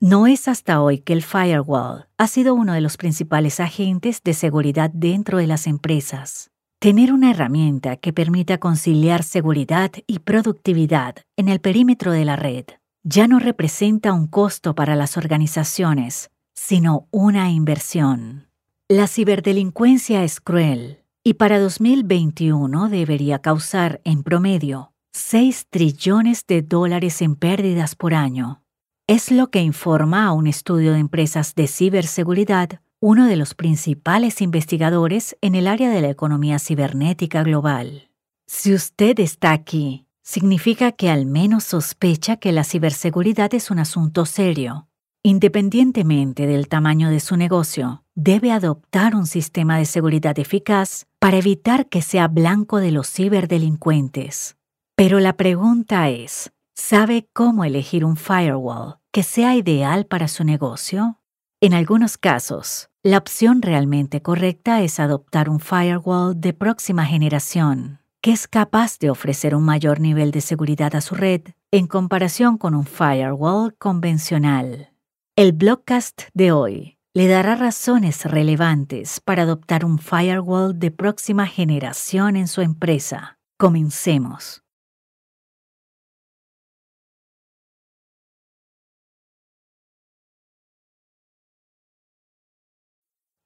No 0.00 0.26
es 0.26 0.46
hasta 0.46 0.82
hoy 0.82 0.98
que 0.98 1.14
el 1.14 1.22
firewall 1.22 2.06
ha 2.18 2.28
sido 2.28 2.54
uno 2.54 2.74
de 2.74 2.82
los 2.82 2.98
principales 2.98 3.60
agentes 3.60 4.22
de 4.22 4.34
seguridad 4.34 4.90
dentro 4.92 5.38
de 5.38 5.46
las 5.46 5.66
empresas. 5.66 6.50
Tener 6.78 7.14
una 7.14 7.30
herramienta 7.30 7.96
que 7.96 8.12
permita 8.12 8.58
conciliar 8.58 9.22
seguridad 9.22 9.92
y 10.06 10.18
productividad 10.18 11.16
en 11.38 11.48
el 11.48 11.60
perímetro 11.60 12.12
de 12.12 12.26
la 12.26 12.36
red 12.36 12.66
ya 13.04 13.26
no 13.26 13.38
representa 13.38 14.12
un 14.12 14.26
costo 14.26 14.74
para 14.74 14.96
las 14.96 15.16
organizaciones, 15.16 16.30
sino 16.54 17.08
una 17.10 17.50
inversión. 17.50 18.50
La 18.88 19.06
ciberdelincuencia 19.06 20.24
es 20.24 20.42
cruel 20.42 21.04
y 21.24 21.34
para 21.34 21.58
2021 21.58 22.90
debería 22.90 23.38
causar 23.38 24.02
en 24.04 24.22
promedio 24.22 24.92
6 25.14 25.68
trillones 25.70 26.46
de 26.46 26.60
dólares 26.60 27.22
en 27.22 27.34
pérdidas 27.34 27.94
por 27.94 28.12
año. 28.12 28.65
Es 29.08 29.30
lo 29.30 29.52
que 29.52 29.60
informa 29.60 30.26
a 30.26 30.32
un 30.32 30.48
estudio 30.48 30.92
de 30.92 30.98
empresas 30.98 31.54
de 31.54 31.68
ciberseguridad 31.68 32.80
uno 32.98 33.26
de 33.26 33.36
los 33.36 33.54
principales 33.54 34.42
investigadores 34.42 35.36
en 35.42 35.54
el 35.54 35.68
área 35.68 35.90
de 35.90 36.00
la 36.00 36.08
economía 36.08 36.58
cibernética 36.58 37.44
global. 37.44 38.10
Si 38.48 38.74
usted 38.74 39.20
está 39.20 39.52
aquí, 39.52 40.06
significa 40.22 40.90
que 40.90 41.08
al 41.08 41.24
menos 41.24 41.62
sospecha 41.62 42.38
que 42.38 42.50
la 42.50 42.64
ciberseguridad 42.64 43.54
es 43.54 43.70
un 43.70 43.78
asunto 43.78 44.26
serio. 44.26 44.88
Independientemente 45.22 46.48
del 46.48 46.66
tamaño 46.66 47.08
de 47.08 47.20
su 47.20 47.36
negocio, 47.36 48.02
debe 48.16 48.50
adoptar 48.50 49.14
un 49.14 49.28
sistema 49.28 49.78
de 49.78 49.84
seguridad 49.84 50.36
eficaz 50.36 51.06
para 51.20 51.36
evitar 51.36 51.88
que 51.88 52.02
sea 52.02 52.26
blanco 52.26 52.78
de 52.78 52.90
los 52.90 53.08
ciberdelincuentes. 53.08 54.56
Pero 54.96 55.20
la 55.20 55.36
pregunta 55.36 56.08
es, 56.08 56.50
¿sabe 56.76 57.28
cómo 57.32 57.64
elegir 57.64 58.04
un 58.04 58.16
firewall 58.16 58.98
que 59.10 59.22
sea 59.22 59.56
ideal 59.56 60.06
para 60.06 60.28
su 60.28 60.44
negocio? 60.44 61.18
En 61.60 61.74
algunos 61.74 62.18
casos, 62.18 62.90
la 63.02 63.18
opción 63.18 63.62
realmente 63.62 64.22
correcta 64.22 64.82
es 64.82 65.00
adoptar 65.00 65.48
un 65.48 65.58
firewall 65.58 66.38
de 66.38 66.52
próxima 66.52 67.06
generación, 67.06 68.00
que 68.20 68.32
es 68.32 68.46
capaz 68.46 68.98
de 68.98 69.10
ofrecer 69.10 69.54
un 69.54 69.64
mayor 69.64 70.00
nivel 70.00 70.30
de 70.30 70.42
seguridad 70.42 70.94
a 70.94 71.00
su 71.00 71.14
red 71.14 71.42
en 71.72 71.86
comparación 71.86 72.58
con 72.58 72.74
un 72.74 72.84
firewall 72.84 73.74
convencional. 73.78 74.90
El 75.34 75.52
blogcast 75.52 76.24
de 76.34 76.52
hoy 76.52 76.98
le 77.14 77.26
dará 77.26 77.56
razones 77.56 78.24
relevantes 78.26 79.20
para 79.20 79.42
adoptar 79.42 79.84
un 79.84 79.98
firewall 79.98 80.78
de 80.78 80.90
próxima 80.90 81.46
generación 81.46 82.36
en 82.36 82.46
su 82.46 82.60
empresa. 82.60 83.38
Comencemos. 83.58 84.65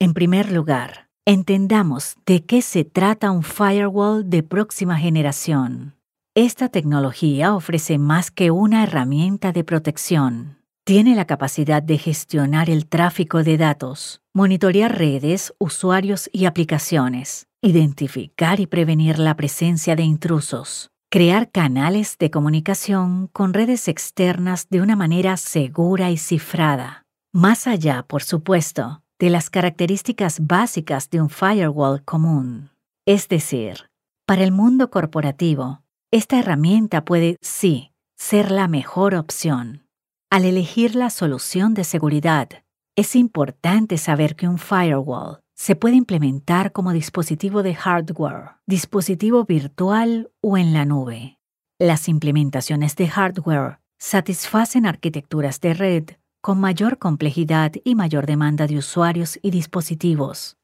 En 0.02 0.14
primer 0.14 0.50
lugar, 0.50 1.10
entendamos 1.26 2.16
de 2.24 2.46
qué 2.46 2.62
se 2.62 2.84
trata 2.84 3.30
un 3.30 3.42
firewall 3.42 4.30
de 4.30 4.42
próxima 4.42 4.96
generación. 4.96 5.94
Esta 6.34 6.70
tecnología 6.70 7.54
ofrece 7.54 7.98
más 7.98 8.30
que 8.30 8.50
una 8.50 8.82
herramienta 8.82 9.52
de 9.52 9.62
protección. 9.62 10.56
Tiene 10.86 11.14
la 11.14 11.26
capacidad 11.26 11.82
de 11.82 11.98
gestionar 11.98 12.70
el 12.70 12.86
tráfico 12.86 13.42
de 13.42 13.58
datos, 13.58 14.22
monitorear 14.32 14.96
redes, 14.96 15.52
usuarios 15.58 16.30
y 16.32 16.46
aplicaciones, 16.46 17.46
identificar 17.60 18.58
y 18.58 18.66
prevenir 18.66 19.18
la 19.18 19.36
presencia 19.36 19.96
de 19.96 20.04
intrusos, 20.04 20.88
crear 21.10 21.50
canales 21.50 22.16
de 22.18 22.30
comunicación 22.30 23.26
con 23.34 23.52
redes 23.52 23.86
externas 23.86 24.66
de 24.70 24.80
una 24.80 24.96
manera 24.96 25.36
segura 25.36 26.10
y 26.10 26.16
cifrada. 26.16 27.04
Más 27.34 27.66
allá, 27.66 28.02
por 28.02 28.22
supuesto, 28.22 29.02
de 29.20 29.28
las 29.28 29.50
características 29.50 30.46
básicas 30.46 31.10
de 31.10 31.20
un 31.20 31.28
firewall 31.28 32.02
común. 32.02 32.70
Es 33.06 33.28
decir, 33.28 33.90
para 34.26 34.42
el 34.42 34.50
mundo 34.50 34.90
corporativo, 34.90 35.82
esta 36.10 36.38
herramienta 36.38 37.04
puede, 37.04 37.36
sí, 37.42 37.92
ser 38.16 38.50
la 38.50 38.66
mejor 38.66 39.14
opción. 39.14 39.86
Al 40.30 40.46
elegir 40.46 40.94
la 40.94 41.10
solución 41.10 41.74
de 41.74 41.84
seguridad, 41.84 42.48
es 42.96 43.14
importante 43.14 43.98
saber 43.98 44.36
que 44.36 44.48
un 44.48 44.58
firewall 44.58 45.40
se 45.54 45.76
puede 45.76 45.96
implementar 45.96 46.72
como 46.72 46.92
dispositivo 46.92 47.62
de 47.62 47.74
hardware, 47.74 48.52
dispositivo 48.66 49.44
virtual 49.44 50.30
o 50.40 50.56
en 50.56 50.72
la 50.72 50.86
nube. 50.86 51.38
Las 51.78 52.08
implementaciones 52.08 52.96
de 52.96 53.08
hardware 53.08 53.80
satisfacen 53.98 54.86
arquitecturas 54.86 55.60
de 55.60 55.74
red 55.74 56.04
con 56.40 56.58
mayor 56.58 56.98
complejidad 56.98 57.72
y 57.84 57.94
mayor 57.94 58.26
demanda 58.26 58.66
de 58.66 58.78
usuarios 58.78 59.38
y 59.42 59.50
dispositivos. 59.50 60.56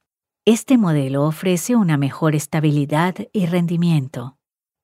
Este 0.47 0.79
modelo 0.79 1.25
ofrece 1.25 1.77
una 1.77 1.97
mejor 1.97 2.35
estabilidad 2.35 3.15
y 3.33 3.47
rendimiento. 3.47 4.37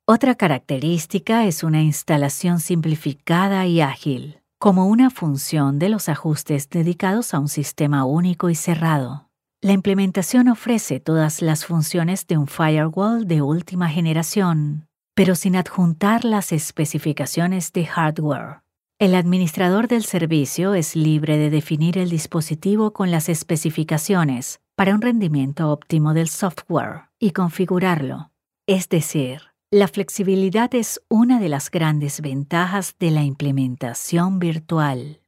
Otra 0.07 0.35
característica 0.35 1.47
es 1.47 1.63
una 1.63 1.81
instalación 1.81 2.59
simplificada 2.61 3.67
y 3.67 3.81
ágil, 3.81 4.43
como 4.59 4.87
una 4.87 5.11
función 5.11 5.79
de 5.79 5.89
los 5.89 6.09
ajustes 6.09 6.69
dedicados 6.69 7.33
a 7.33 7.39
un 7.39 7.49
sistema 7.49 8.05
único 8.05 8.51
y 8.51 8.55
cerrado. 8.55 9.29
La 9.61 9.73
implementación 9.73 10.49
ofrece 10.49 10.99
todas 10.99 11.41
las 11.41 11.65
funciones 11.65 12.27
de 12.27 12.37
un 12.37 12.49
firewall 12.49 13.29
de 13.29 13.43
última 13.43 13.89
generación, 13.89 14.89
pero 15.15 15.37
sin 15.37 15.55
adjuntar 15.55 16.25
las 16.25 16.51
especificaciones 16.51 17.73
de 17.73 17.87
hardware. 17.87 18.63
El 19.03 19.17
administrador 19.17 19.89
del 19.89 20.05
servicio 20.05 20.75
es 20.75 20.95
libre 20.95 21.37
de 21.37 21.51
definir 21.51 21.99
el 21.99 22.09
dispositivo 22.09 22.93
con 22.93 23.11
las 23.11 23.29
especificaciones 23.29 24.61
para 24.77 24.95
un 24.95 25.03
rendimiento 25.03 25.73
óptimo 25.73 26.15
del 26.15 26.29
software 26.29 27.09
y 27.19 27.33
configurarlo. 27.33 28.31
Es 28.69 28.89
decir, 28.89 29.41
la 29.73 29.89
flexibilidad 29.89 30.73
es 30.77 31.03
una 31.09 31.41
de 31.41 31.49
las 31.49 31.69
grandes 31.69 32.21
ventajas 32.21 32.95
de 33.01 33.11
la 33.11 33.25
implementación 33.25 34.39
virtual. 34.39 35.21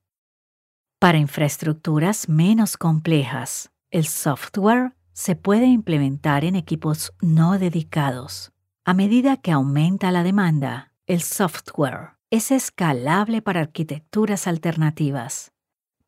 Para 1.01 1.19
infraestructuras 1.19 2.29
menos 2.29 2.77
complejas, 2.77 3.73
el 3.91 4.07
software 4.07 4.95
se 5.15 5.35
puede 5.35 5.67
implementar 5.67 6.45
en 6.45 6.55
equipos 6.55 7.13
no 7.21 7.59
dedicados. 7.59 8.53
A 8.85 8.95
medida 8.95 9.37
que 9.37 9.51
aumenta 9.51 10.13
la 10.13 10.23
demanda, 10.23 10.93
el 11.09 11.23
software 11.23 12.14
es 12.35 12.51
escalable 12.51 13.43
para 13.43 13.61
arquitecturas 13.61 14.49
alternativas. 14.49 15.53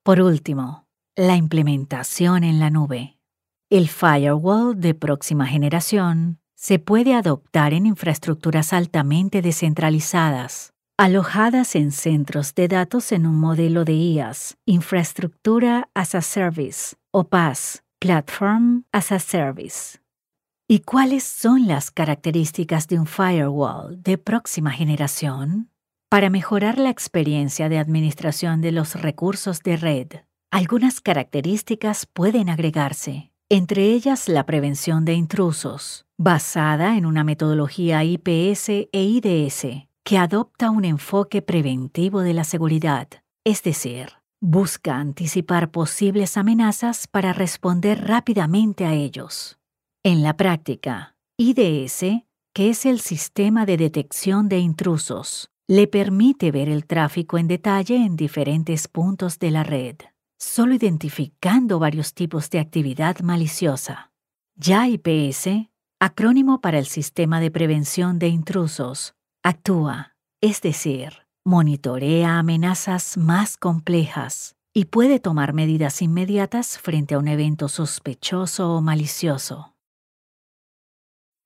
Por 0.03 0.21
último, 0.21 0.85
la 1.15 1.37
implementación 1.37 2.43
en 2.43 2.59
la 2.59 2.69
nube. 2.69 3.21
El 3.71 3.89
firewall 3.89 4.81
de 4.81 4.95
próxima 4.95 5.47
generación 5.47 6.41
se 6.57 6.81
puede 6.81 7.15
adoptar 7.15 7.73
en 7.73 7.87
infraestructuras 7.87 8.73
altamente 8.73 9.41
descentralizadas, 9.41 10.73
alojadas 10.99 11.77
en 11.77 11.93
centros 11.93 12.57
de 12.57 12.67
datos 12.67 13.13
en 13.13 13.25
un 13.25 13.37
modelo 13.37 13.85
de 13.85 13.95
IaaS, 13.95 14.57
Infraestructura 14.67 15.91
as 15.95 16.17
a 16.17 16.23
Service, 16.23 16.97
o 17.13 17.23
PaaS, 17.23 17.85
Platform 18.01 18.83
as 18.91 19.13
a 19.13 19.21
Service. 19.21 20.01
¿Y 20.67 20.81
cuáles 20.81 21.23
son 21.23 21.69
las 21.69 21.93
características 21.93 22.89
de 22.89 22.99
un 22.99 23.07
firewall 23.07 24.03
de 24.03 24.19
próxima 24.19 24.73
generación? 24.73 25.71
Para 26.09 26.31
mejorar 26.31 26.79
la 26.79 26.91
experiencia 26.91 27.69
de 27.69 27.79
administración 27.79 28.61
de 28.61 28.71
los 28.71 28.95
recursos 28.95 29.63
de 29.65 29.77
red, 29.77 30.09
algunas 30.53 31.01
características 31.01 32.07
pueden 32.07 32.49
agregarse, 32.49 33.33
entre 33.51 33.87
ellas 33.87 34.29
la 34.29 34.47
prevención 34.47 35.05
de 35.05 35.15
intrusos, 35.15 36.07
basada 36.17 36.97
en 36.97 37.07
una 37.07 37.25
metodología 37.25 38.05
IPS 38.05 38.69
e 38.69 38.89
IDS 38.93 39.89
que 40.05 40.19
adopta 40.19 40.71
un 40.71 40.85
enfoque 40.85 41.43
preventivo 41.43 42.21
de 42.21 42.35
la 42.35 42.45
seguridad, 42.45 43.09
es 43.45 43.65
decir, 43.65 44.11
busca 44.41 44.99
anticipar 44.99 45.73
posibles 45.73 46.37
amenazas 46.37 47.09
para 47.09 47.33
responder 47.33 48.07
rápidamente 48.07 48.87
a 48.87 48.95
ellos. 48.95 49.59
En 50.05 50.23
la 50.23 50.37
práctica, 50.37 51.17
IDS, 51.37 52.23
que 52.55 52.71
es 52.71 52.87
el 52.87 53.01
sistema 53.01 53.67
de 53.67 53.77
detección 53.77 54.49
de 54.49 54.61
intrusos, 54.61 55.51
le 55.69 55.89
permite 55.89 56.53
ver 56.53 56.69
el 56.69 56.87
tráfico 56.87 57.39
en 57.39 57.49
detalle 57.49 57.97
en 57.97 58.17
diferentes 58.17 58.87
puntos 58.87 59.41
de 59.41 59.51
la 59.51 59.65
red, 59.65 59.97
solo 60.39 60.75
identificando 60.75 61.79
varios 61.79 62.15
tipos 62.15 62.51
de 62.51 62.61
actividad 62.61 63.19
maliciosa. 63.21 64.13
Ya 64.55 64.87
IPS, 64.87 65.69
acrónimo 66.01 66.61
para 66.61 66.79
el 66.79 66.87
Sistema 66.87 67.41
de 67.41 67.51
Prevención 67.51 68.19
de 68.19 68.29
Intrusos, 68.29 69.15
actúa, 69.43 70.15
es 70.41 70.61
decir, 70.61 71.27
monitorea 71.45 72.39
amenazas 72.39 73.17
más 73.17 73.57
complejas 73.57 74.55
y 74.73 74.87
puede 74.87 75.19
tomar 75.19 75.53
medidas 75.53 76.01
inmediatas 76.01 76.79
frente 76.79 77.15
a 77.15 77.19
un 77.19 77.29
evento 77.29 77.69
sospechoso 77.69 78.75
o 78.75 78.81
malicioso. 78.83 79.76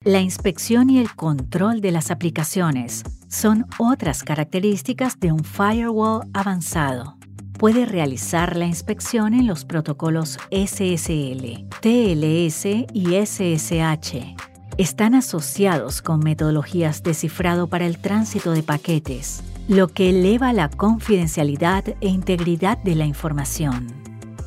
La 0.06 0.22
inspección 0.22 0.88
y 0.88 0.98
el 0.98 1.14
control 1.14 1.82
de 1.82 1.90
las 1.90 2.10
aplicaciones 2.10 3.02
son 3.28 3.66
otras 3.78 4.22
características 4.22 5.20
de 5.20 5.30
un 5.30 5.44
firewall 5.44 6.22
avanzado. 6.32 7.18
puede 7.58 7.84
realizar 7.84 8.56
la 8.56 8.64
inspección 8.64 9.34
en 9.34 9.46
los 9.46 9.66
protocolos 9.66 10.38
SSL, 10.50 11.68
TLS 11.82 12.64
y 12.94 13.26
SSH. 13.26 14.36
Están 14.78 15.14
asociados 15.14 16.00
con 16.00 16.20
metodologías 16.20 17.02
de 17.02 17.12
cifrado 17.12 17.66
para 17.66 17.84
el 17.84 17.98
tránsito 17.98 18.52
de 18.52 18.62
paquetes, 18.62 19.42
lo 19.68 19.88
que 19.88 20.08
eleva 20.08 20.54
la 20.54 20.70
confidencialidad 20.70 21.84
e 22.00 22.08
integridad 22.08 22.78
de 22.78 22.94
la 22.94 23.04
información. 23.04 23.88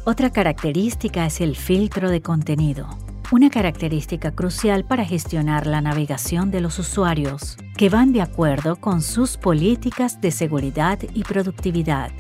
Otra 0.03 0.31
característica 0.31 1.27
es 1.27 1.39
el 1.41 1.55
filtro 1.55 2.09
de 2.09 2.23
contenido, 2.23 3.02
una 3.33 3.49
característica 3.49 4.29
crucial 4.29 4.85
para 4.85 5.05
gestionar 5.05 5.65
la 5.65 5.81
navegación 5.81 6.51
de 6.51 6.61
los 6.61 6.77
usuarios, 6.77 7.57
que 7.75 7.89
van 7.89 8.13
de 8.13 8.21
acuerdo 8.21 8.75
con 8.75 9.01
sus 9.01 9.37
políticas 9.37 10.21
de 10.21 10.29
seguridad 10.29 10.99
y 11.15 11.23
productividad 11.23 12.11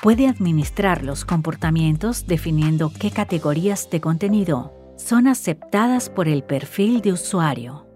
puede 0.00 0.28
administrar 0.28 1.04
los 1.04 1.24
comportamientos 1.24 2.26
definiendo 2.26 2.90
qué 2.90 3.10
categorías 3.10 3.90
de 3.90 4.00
contenido 4.00 4.72
son 4.96 5.26
aceptadas 5.26 6.08
por 6.08 6.28
el 6.28 6.42
perfil 6.42 7.00
de 7.00 7.12
usuario. 7.12 7.86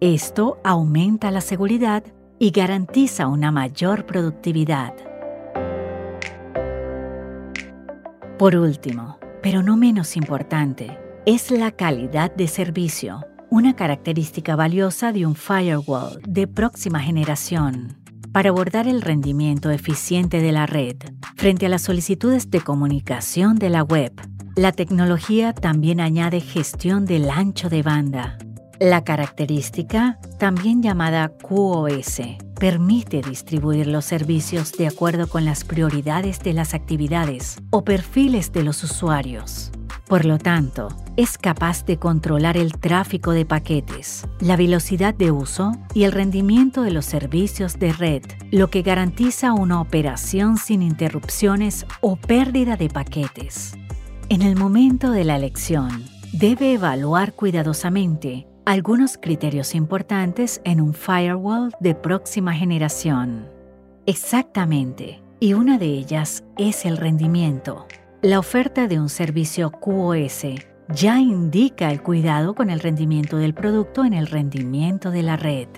Esto 0.00 0.58
aumenta 0.64 1.30
la 1.30 1.40
seguridad 1.40 2.04
y 2.38 2.52
garantiza 2.52 3.26
una 3.26 3.50
mayor 3.50 4.06
productividad. 4.06 4.94
Por 8.38 8.56
último, 8.56 9.18
pero 9.42 9.62
no 9.62 9.76
menos 9.76 10.16
importante, 10.16 10.96
es 11.34 11.52
la 11.52 11.70
calidad 11.70 12.34
de 12.34 12.48
servicio, 12.48 13.24
una 13.50 13.76
característica 13.76 14.56
valiosa 14.56 15.12
de 15.12 15.26
un 15.26 15.36
firewall 15.36 16.20
de 16.26 16.48
próxima 16.48 16.98
generación 16.98 17.96
para 18.32 18.48
abordar 18.48 18.88
el 18.88 19.00
rendimiento 19.00 19.70
eficiente 19.70 20.40
de 20.40 20.50
la 20.50 20.66
red 20.66 20.96
frente 21.36 21.66
a 21.66 21.68
las 21.68 21.82
solicitudes 21.82 22.50
de 22.50 22.60
comunicación 22.60 23.54
de 23.54 23.70
la 23.70 23.84
web. 23.84 24.12
La 24.56 24.72
tecnología 24.72 25.52
también 25.52 26.00
añade 26.00 26.40
gestión 26.40 27.04
del 27.04 27.30
ancho 27.30 27.68
de 27.68 27.82
banda. 27.84 28.36
La 28.80 29.04
característica, 29.04 30.18
también 30.40 30.82
llamada 30.82 31.28
QoS, 31.28 32.22
permite 32.58 33.22
distribuir 33.22 33.86
los 33.86 34.04
servicios 34.04 34.72
de 34.72 34.88
acuerdo 34.88 35.28
con 35.28 35.44
las 35.44 35.62
prioridades 35.62 36.40
de 36.40 36.54
las 36.54 36.74
actividades 36.74 37.62
o 37.70 37.84
perfiles 37.84 38.50
de 38.50 38.64
los 38.64 38.82
usuarios. 38.82 39.70
Por 40.10 40.24
lo 40.24 40.38
tanto, 40.38 40.88
es 41.16 41.38
capaz 41.38 41.84
de 41.84 41.96
controlar 41.96 42.56
el 42.56 42.72
tráfico 42.72 43.30
de 43.30 43.46
paquetes, 43.46 44.26
la 44.40 44.56
velocidad 44.56 45.14
de 45.14 45.30
uso 45.30 45.70
y 45.94 46.02
el 46.02 46.10
rendimiento 46.10 46.82
de 46.82 46.90
los 46.90 47.04
servicios 47.04 47.78
de 47.78 47.92
red, 47.92 48.22
lo 48.50 48.70
que 48.70 48.82
garantiza 48.82 49.52
una 49.52 49.80
operación 49.80 50.56
sin 50.56 50.82
interrupciones 50.82 51.86
o 52.00 52.16
pérdida 52.16 52.76
de 52.76 52.88
paquetes. 52.88 53.78
En 54.28 54.42
el 54.42 54.56
momento 54.56 55.12
de 55.12 55.22
la 55.22 55.36
elección, 55.36 56.04
debe 56.32 56.72
evaluar 56.72 57.34
cuidadosamente 57.34 58.48
algunos 58.66 59.16
criterios 59.16 59.76
importantes 59.76 60.60
en 60.64 60.80
un 60.80 60.92
firewall 60.92 61.72
de 61.78 61.94
próxima 61.94 62.52
generación. 62.52 63.48
Exactamente, 64.06 65.22
y 65.38 65.52
una 65.52 65.78
de 65.78 65.86
ellas 65.86 66.42
es 66.58 66.84
el 66.84 66.96
rendimiento. 66.96 67.86
La 68.22 68.38
oferta 68.38 68.86
de 68.86 69.00
un 69.00 69.08
servicio 69.08 69.70
QoS 69.70 70.44
ya 70.94 71.18
indica 71.18 71.90
el 71.90 72.02
cuidado 72.02 72.54
con 72.54 72.68
el 72.68 72.80
rendimiento 72.80 73.38
del 73.38 73.54
producto 73.54 74.04
en 74.04 74.12
el 74.12 74.26
rendimiento 74.26 75.10
de 75.10 75.22
la 75.22 75.38
red. 75.38 75.68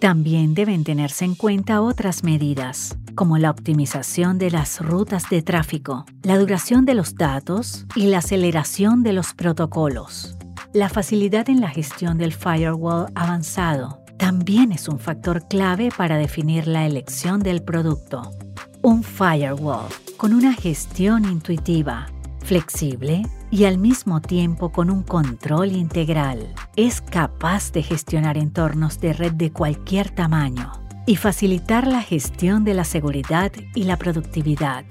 También 0.00 0.54
deben 0.54 0.82
tenerse 0.82 1.24
en 1.24 1.36
cuenta 1.36 1.80
otras 1.80 2.24
medidas, 2.24 2.98
como 3.14 3.38
la 3.38 3.50
optimización 3.50 4.36
de 4.36 4.50
las 4.50 4.80
rutas 4.80 5.30
de 5.30 5.42
tráfico, 5.42 6.06
la 6.24 6.38
duración 6.38 6.86
de 6.86 6.94
los 6.94 7.14
datos 7.14 7.86
y 7.94 8.06
la 8.06 8.18
aceleración 8.18 9.04
de 9.04 9.12
los 9.12 9.32
protocolos. 9.32 10.36
La 10.72 10.88
facilidad 10.88 11.48
en 11.48 11.60
la 11.60 11.68
gestión 11.68 12.18
del 12.18 12.32
firewall 12.32 13.12
avanzado 13.14 14.02
también 14.18 14.72
es 14.72 14.88
un 14.88 14.98
factor 14.98 15.46
clave 15.46 15.90
para 15.96 16.16
definir 16.16 16.66
la 16.66 16.84
elección 16.84 17.38
del 17.38 17.62
producto. 17.62 18.32
Un 18.82 19.04
firewall 19.04 19.86
con 20.16 20.32
una 20.32 20.54
gestión 20.54 21.24
intuitiva, 21.24 22.06
flexible 22.42 23.22
y 23.50 23.64
al 23.64 23.78
mismo 23.78 24.20
tiempo 24.20 24.72
con 24.72 24.90
un 24.90 25.02
control 25.02 25.72
integral. 25.72 26.54
Es 26.76 27.00
capaz 27.00 27.72
de 27.72 27.82
gestionar 27.82 28.38
entornos 28.38 29.00
de 29.00 29.12
red 29.12 29.32
de 29.32 29.52
cualquier 29.52 30.10
tamaño 30.10 30.72
y 31.06 31.16
facilitar 31.16 31.86
la 31.86 32.02
gestión 32.02 32.64
de 32.64 32.74
la 32.74 32.84
seguridad 32.84 33.52
y 33.74 33.84
la 33.84 33.96
productividad. 33.96 34.84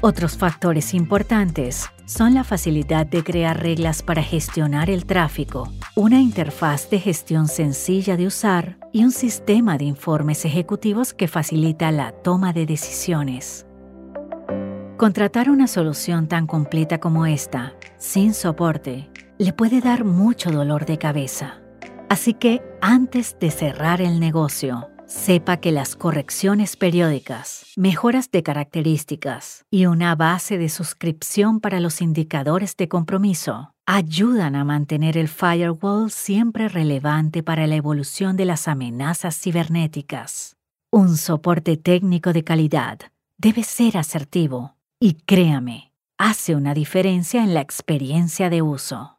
Otros 0.00 0.36
factores 0.36 0.92
importantes 0.92 1.88
son 2.04 2.34
la 2.34 2.44
facilidad 2.44 3.06
de 3.06 3.24
crear 3.24 3.62
reglas 3.62 4.02
para 4.02 4.22
gestionar 4.22 4.90
el 4.90 5.06
tráfico, 5.06 5.72
una 5.94 6.20
interfaz 6.20 6.90
de 6.90 6.98
gestión 6.98 7.48
sencilla 7.48 8.16
de 8.16 8.26
usar 8.26 8.76
y 8.92 9.04
un 9.04 9.12
sistema 9.12 9.78
de 9.78 9.84
informes 9.84 10.44
ejecutivos 10.44 11.14
que 11.14 11.28
facilita 11.28 11.90
la 11.90 12.12
toma 12.12 12.52
de 12.52 12.66
decisiones. 12.66 13.66
Contratar 14.96 15.50
una 15.50 15.66
solución 15.66 16.28
tan 16.28 16.46
completa 16.46 17.00
como 17.00 17.26
esta, 17.26 17.74
sin 17.98 18.32
soporte, 18.32 19.10
le 19.38 19.52
puede 19.52 19.80
dar 19.80 20.04
mucho 20.04 20.52
dolor 20.52 20.86
de 20.86 20.98
cabeza. 20.98 21.60
Así 22.08 22.32
que 22.32 22.62
antes 22.80 23.36
de 23.40 23.50
cerrar 23.50 24.00
el 24.00 24.20
negocio, 24.20 24.88
sepa 25.04 25.56
que 25.56 25.72
las 25.72 25.96
correcciones 25.96 26.76
periódicas, 26.76 27.66
mejoras 27.76 28.30
de 28.30 28.44
características 28.44 29.64
y 29.68 29.86
una 29.86 30.14
base 30.14 30.58
de 30.58 30.68
suscripción 30.68 31.58
para 31.58 31.80
los 31.80 32.00
indicadores 32.00 32.76
de 32.76 32.88
compromiso 32.88 33.74
ayudan 33.86 34.54
a 34.54 34.62
mantener 34.62 35.18
el 35.18 35.26
firewall 35.26 36.08
siempre 36.08 36.68
relevante 36.68 37.42
para 37.42 37.66
la 37.66 37.74
evolución 37.74 38.36
de 38.36 38.44
las 38.44 38.68
amenazas 38.68 39.36
cibernéticas. 39.40 40.56
Un 40.92 41.16
soporte 41.16 41.76
técnico 41.76 42.32
de 42.32 42.44
calidad 42.44 43.00
debe 43.36 43.64
ser 43.64 43.96
asertivo 43.96 44.74
y 45.04 45.16
créame, 45.26 45.92
hace 46.16 46.54
una 46.54 46.72
diferencia 46.72 47.44
en 47.44 47.52
la 47.52 47.60
experiencia 47.60 48.48
de 48.48 48.62
uso. 48.62 49.18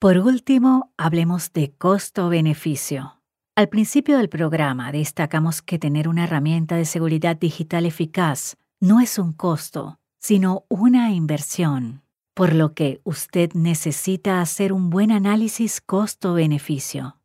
Por 0.00 0.18
último, 0.18 0.92
hablemos 0.96 1.52
de 1.52 1.70
costo-beneficio. 1.78 3.20
Al 3.54 3.68
principio 3.68 4.18
del 4.18 4.28
programa 4.28 4.90
destacamos 4.90 5.62
que 5.62 5.78
tener 5.78 6.08
una 6.08 6.24
herramienta 6.24 6.74
de 6.74 6.84
seguridad 6.84 7.36
digital 7.36 7.86
eficaz 7.86 8.56
no 8.80 8.98
es 8.98 9.20
un 9.20 9.32
costo, 9.32 10.00
sino 10.18 10.64
una 10.68 11.12
inversión, 11.12 12.02
por 12.34 12.56
lo 12.56 12.74
que 12.74 13.00
usted 13.04 13.52
necesita 13.52 14.40
hacer 14.40 14.72
un 14.72 14.90
buen 14.90 15.12
análisis 15.12 15.80
costo-beneficio. 15.80 17.20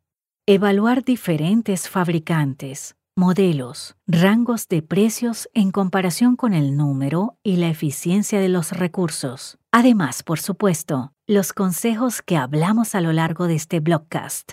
Evaluar 0.46 1.02
diferentes 1.02 1.88
fabricantes, 1.88 2.94
modelos, 3.16 3.96
rangos 4.06 4.68
de 4.68 4.82
precios 4.82 5.48
en 5.54 5.70
comparación 5.70 6.36
con 6.36 6.52
el 6.54 6.76
número 6.76 7.38
y 7.42 7.56
la 7.56 7.68
eficiencia 7.68 8.40
de 8.40 8.48
los 8.48 8.72
recursos. 8.72 9.58
Además, 9.70 10.22
por 10.22 10.40
supuesto, 10.40 11.12
los 11.26 11.52
consejos 11.52 12.22
que 12.22 12.36
hablamos 12.36 12.94
a 12.94 13.00
lo 13.00 13.12
largo 13.12 13.46
de 13.46 13.54
este 13.54 13.80
blogcast. 13.80 14.52